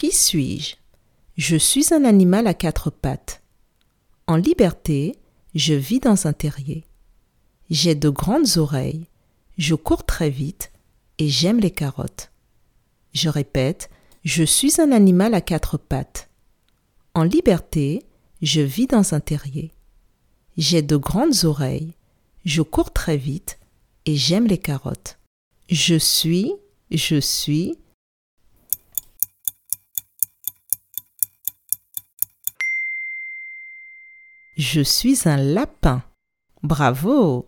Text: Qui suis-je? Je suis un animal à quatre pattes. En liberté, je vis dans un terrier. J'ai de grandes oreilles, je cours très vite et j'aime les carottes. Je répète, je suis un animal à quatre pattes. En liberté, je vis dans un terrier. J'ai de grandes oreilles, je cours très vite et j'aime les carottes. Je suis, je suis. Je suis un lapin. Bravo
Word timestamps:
Qui 0.00 0.12
suis-je? 0.12 0.76
Je 1.36 1.56
suis 1.56 1.92
un 1.92 2.06
animal 2.06 2.46
à 2.46 2.54
quatre 2.54 2.88
pattes. 2.88 3.42
En 4.26 4.36
liberté, 4.36 5.14
je 5.54 5.74
vis 5.74 6.00
dans 6.00 6.26
un 6.26 6.32
terrier. 6.32 6.86
J'ai 7.68 7.94
de 7.94 8.08
grandes 8.08 8.56
oreilles, 8.56 9.08
je 9.58 9.74
cours 9.74 10.06
très 10.06 10.30
vite 10.30 10.72
et 11.18 11.28
j'aime 11.28 11.60
les 11.60 11.70
carottes. 11.70 12.30
Je 13.12 13.28
répète, 13.28 13.90
je 14.24 14.42
suis 14.42 14.80
un 14.80 14.90
animal 14.90 15.34
à 15.34 15.42
quatre 15.42 15.76
pattes. 15.76 16.30
En 17.12 17.24
liberté, 17.24 18.02
je 18.40 18.62
vis 18.62 18.86
dans 18.86 19.12
un 19.12 19.20
terrier. 19.20 19.70
J'ai 20.56 20.80
de 20.80 20.96
grandes 20.96 21.44
oreilles, 21.44 21.92
je 22.46 22.62
cours 22.62 22.94
très 22.94 23.18
vite 23.18 23.58
et 24.06 24.16
j'aime 24.16 24.46
les 24.46 24.56
carottes. 24.56 25.18
Je 25.68 25.96
suis, 25.96 26.54
je 26.90 27.20
suis. 27.20 27.76
Je 34.60 34.82
suis 34.82 35.22
un 35.24 35.38
lapin. 35.38 36.02
Bravo 36.62 37.46